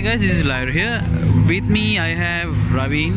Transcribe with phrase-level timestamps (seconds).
[0.00, 1.04] Hi guys, this is Lyra here.
[1.46, 3.12] With me, I have Raveen,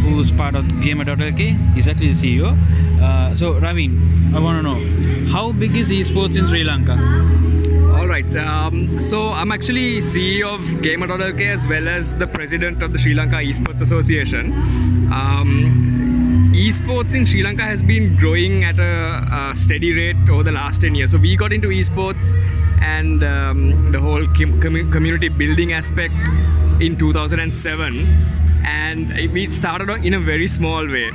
[0.00, 1.74] who's part of Gamer.lk.
[1.74, 2.58] He's actually the CEO.
[3.00, 6.94] Uh, so, Raveen, I want to know how big is esports in Sri Lanka?
[7.96, 8.34] All right.
[8.34, 13.14] Um, so I'm actually CEO of Gamer.lk as well as the president of the Sri
[13.14, 14.52] Lanka Esports Association.
[15.12, 16.07] Um,
[16.78, 20.80] esports in Sri Lanka has been growing at a, a, steady rate over the last
[20.80, 21.10] 10 years.
[21.10, 22.38] So we got into esports
[22.80, 26.14] and um, the whole com- community building aspect
[26.80, 28.06] in 2007
[28.64, 31.10] and we started in a very small way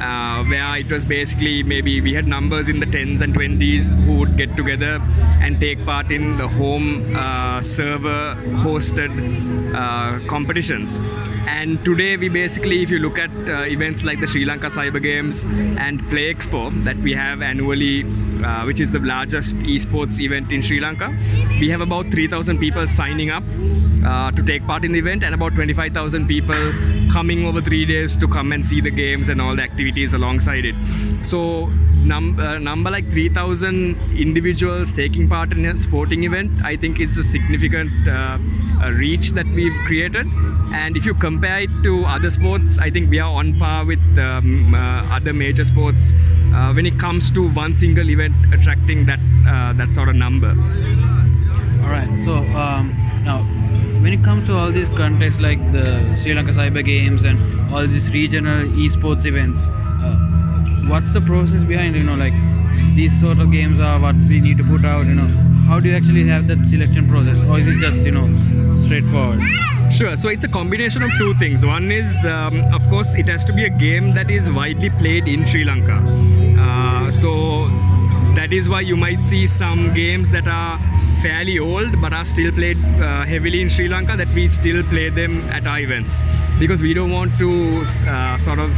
[0.00, 4.18] uh, where it was basically maybe we had numbers in the 10s and 20s who
[4.18, 5.00] would get together
[5.40, 9.12] and take part in the home uh, server hosted
[9.74, 10.98] uh, competitions.
[11.46, 15.00] And today we basically if you look at uh, events like the Sri Lanka Cyber
[15.00, 15.44] Games
[15.78, 18.04] and Play Expo that we have annually
[18.42, 21.14] uh, which is the largest esports event in Sri Lanka
[21.60, 23.42] we have about 3000 people signing up
[24.06, 26.72] uh, to take part in the event and about 25,000 people
[27.12, 30.64] coming over three days to come and see the games and all the activities alongside
[30.64, 30.74] it.
[31.22, 31.68] So
[32.06, 37.18] num- uh, number like 3,000 individuals taking part in a sporting event, I think is
[37.18, 38.38] a significant uh,
[38.92, 40.26] reach that we've created.
[40.74, 44.02] And if you compare it to other sports, I think we are on par with
[44.18, 46.12] um, uh, other major sports
[46.54, 50.50] uh, when it comes to one single event attracting that uh, that sort of number.
[51.84, 52.10] All right.
[52.24, 52.90] So um,
[53.24, 53.38] now
[54.04, 55.84] when it comes to all these contests like the
[56.20, 57.38] Sri Lanka Cyber Games and
[57.72, 60.14] all these regional esports events, uh,
[60.90, 62.34] what's the process behind you know like
[62.94, 65.06] these sort of games are what we need to put out?
[65.06, 65.28] You know,
[65.68, 68.28] how do you actually have that selection process, or is it just you know
[68.76, 69.40] straightforward?
[69.90, 70.16] Sure.
[70.16, 71.64] So it's a combination of two things.
[71.64, 75.28] One is, um, of course, it has to be a game that is widely played
[75.28, 75.98] in Sri Lanka.
[76.60, 77.70] Uh, so
[78.44, 80.76] that is why you might see some games that are
[81.22, 85.08] fairly old but are still played uh, heavily in Sri Lanka that we still play
[85.08, 86.22] them at our events.
[86.58, 88.70] Because we don't want to uh, sort of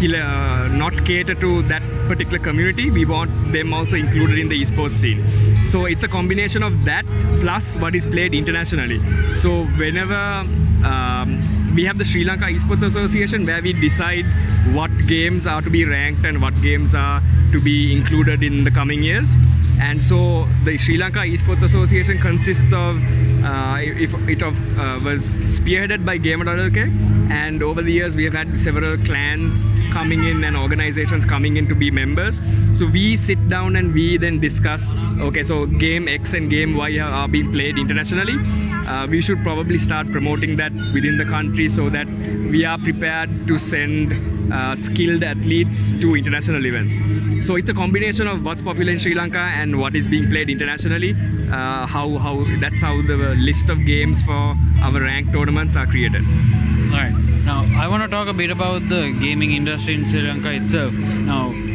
[0.00, 2.90] not cater to that particular community.
[2.90, 5.26] We want them also included in the esports scene.
[5.66, 7.04] So it's a combination of that
[7.40, 9.00] plus what is played internationally.
[9.34, 10.44] So whenever
[10.84, 11.40] um,
[11.74, 14.24] we have the Sri Lanka Esports Association where we decide
[14.72, 17.20] what games are to be ranked and what games are
[17.52, 19.34] to be included in the coming years.
[19.80, 23.02] And so the Sri Lanka Esports Association consists of,
[23.44, 26.76] uh, if it of, uh, was spearheaded by Gamer.lk,
[27.30, 31.68] and over the years we have had several clans coming in and organizations coming in
[31.68, 32.40] to be members.
[32.72, 36.98] So we sit down and we then discuss, okay, so game X and game Y
[36.98, 38.36] are being played internationally.
[38.86, 43.46] Uh, we should probably start promoting that within the country so that we are prepared
[43.46, 44.12] to send
[44.52, 47.00] uh, skilled athletes to international events.
[47.46, 50.50] So it's a combination of what's popular in Sri Lanka and what is being played
[50.50, 51.12] internationally.
[51.50, 56.22] Uh, how how that's how the list of games for our ranked tournaments are created.
[56.92, 57.14] All right.
[57.44, 60.92] Now I want to talk a bit about the gaming industry in Sri Lanka itself.
[60.92, 61.67] Now.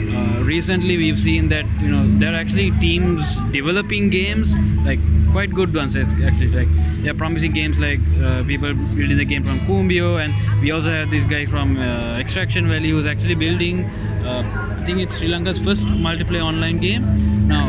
[0.53, 4.55] Recently, we've seen that you know there are actually teams developing games
[4.87, 4.99] like
[5.31, 5.95] quite good ones.
[5.95, 6.67] Actually like
[7.03, 11.09] they're promising games like uh, people building the game from Kumbio and we also have
[11.09, 13.85] this guy from uh, Extraction Valley who's actually building
[14.31, 14.43] uh,
[14.79, 17.01] I think it's Sri Lanka's first multiplayer online game.
[17.47, 17.65] Now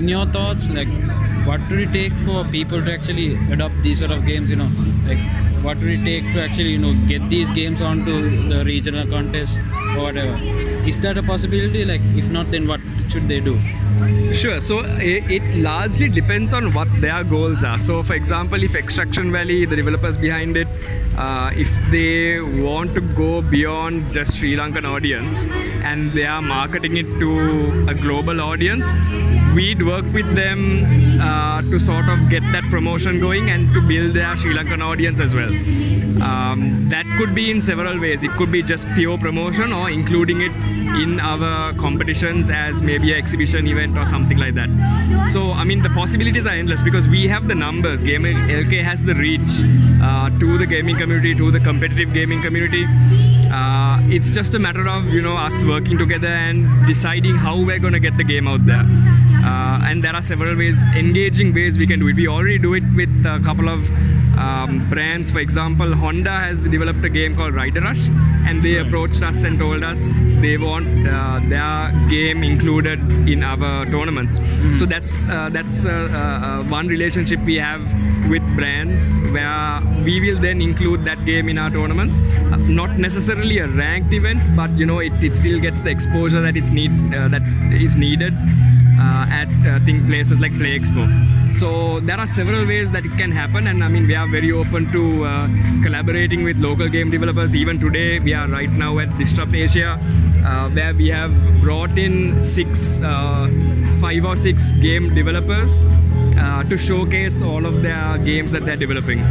[0.00, 0.88] in your thoughts like
[1.50, 4.70] what would it take for people to actually adopt these sort of games you know?
[5.06, 5.22] Like
[5.62, 9.60] what would it take to actually you know get these games onto the regional contest
[9.96, 11.84] or whatever is that a possibility?
[11.84, 12.80] Like if not then what
[13.10, 13.58] should they do
[14.32, 14.60] Sure.
[14.60, 17.78] So it, it, largely depends on what their goals are.
[17.78, 20.68] So, for example, if Extraction Valley, the developers behind it,
[21.16, 25.42] uh, if they want to go beyond just Sri Lankan audience
[25.82, 28.92] and they are marketing it to a global audience,
[29.54, 34.12] we'd work with them uh, to sort of get that promotion going and to build
[34.12, 35.52] their Sri Lankan audience as well.
[36.22, 38.24] Um, that could be in several ways.
[38.24, 40.52] It could be just pure promotion or including it
[41.02, 44.70] in our competitions as maybe an exhibition event or something like that.
[45.32, 48.02] So, I mean, the possibilities are endless because we have the numbers.
[48.02, 49.40] Gamer LK has the reach
[50.02, 52.84] uh, to the gaming community, to the competitive gaming community.
[53.50, 57.78] Uh, it's just a matter of you know us working together and deciding how we're
[57.78, 58.84] going to get the game out there.
[59.44, 62.16] Uh, and there are several ways, engaging ways we can do it.
[62.16, 63.80] We already do it with a couple of
[64.38, 65.30] um, brands.
[65.30, 68.08] For example, Honda has developed a game called Rider Rush,
[68.46, 70.08] and they approached us and told us
[70.40, 74.38] they want uh, their game included in our tournaments.
[74.38, 74.76] Mm.
[74.76, 77.82] So that's uh, that's uh, uh, one relationship we have
[78.28, 82.12] with brands where we will then include that game in our tournaments.
[82.52, 86.40] Uh, not necessarily a ranked event, but you know it, it still gets the exposure
[86.40, 88.34] that it's need that is needed
[88.98, 91.04] uh, at uh, think places like Play Expo.
[91.54, 94.52] So there are several ways that it can happen, and I mean we are very
[94.52, 95.48] open to uh,
[95.82, 97.54] collaborating with local game developers.
[97.54, 99.98] Even today, we are right now at Disrupt Asia,
[100.44, 101.32] uh, where we have
[101.62, 103.48] brought in six, uh,
[104.00, 105.80] five or six game developers
[106.38, 109.22] uh, to showcase all of their games that they're developing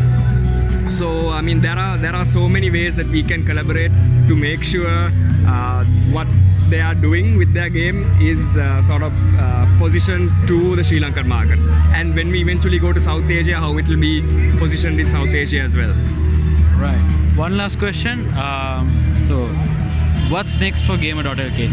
[0.90, 3.92] so i mean there are there are so many ways that we can collaborate
[4.28, 5.10] to make sure
[5.48, 6.28] uh, what
[6.70, 11.00] they are doing with their game is uh, sort of uh, positioned to the sri
[11.00, 11.60] lankan market
[11.94, 14.22] and when we eventually go to south asia how it will be
[14.58, 15.94] positioned in south asia as well
[16.78, 17.00] Right.
[17.38, 18.28] One last question.
[18.38, 18.90] Um,
[19.28, 19.48] so,
[20.30, 21.70] what's next for Gamer.lk?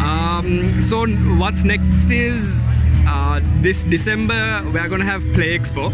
[0.00, 1.06] Um, so
[1.36, 2.66] what's next is
[3.06, 5.92] uh, this December we are going to have Play Expo,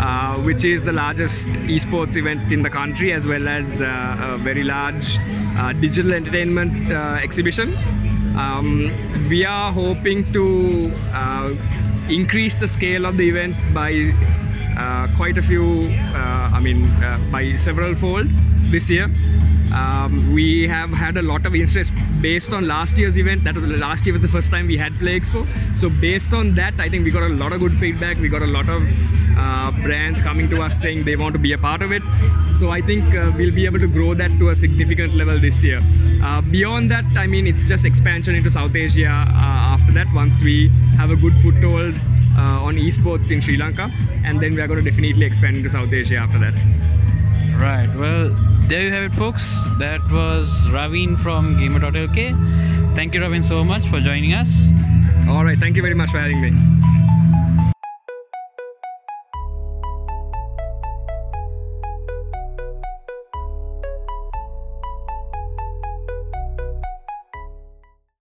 [0.00, 4.38] uh, which is the largest esports event in the country, as well as uh, a
[4.38, 5.18] very large
[5.58, 6.90] uh, digital entertainment
[7.22, 7.76] exhibition.
[8.36, 8.90] Um,
[9.28, 10.92] we are hoping to
[12.08, 14.12] increase the scale of the event by
[15.16, 16.88] quite a few, I mean,
[17.30, 18.26] by several fold
[18.70, 19.10] this year.
[19.74, 23.44] Um, we have had a lot of interest based on last year's event.
[23.44, 25.46] That was last year was the first time we had Play Expo.
[25.78, 28.18] So based on that, I think we got a lot of good feedback.
[28.18, 28.82] We got a lot of
[29.38, 32.02] uh, brands coming to us saying they want to be a part of it.
[32.54, 35.62] So I think uh, we'll be able to grow that to a significant level this
[35.62, 35.80] year.
[36.22, 39.08] Uh, beyond that, I mean, it's just expansion into South Asia.
[39.08, 41.94] Uh, after that, once we have a good foothold
[42.36, 43.90] uh, on esports in Sri Lanka,
[44.24, 46.54] and then we are going to definitely expand into South Asia after that.
[47.56, 47.88] Right.
[47.96, 48.34] Well,
[48.70, 49.64] there you have it, folks.
[49.78, 52.94] That was Raveen from Gamer.lk.
[52.94, 54.62] Thank you, Raveen, so much for joining us.
[55.28, 56.79] All right, thank you very much for having me.